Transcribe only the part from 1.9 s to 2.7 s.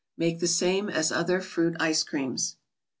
creams.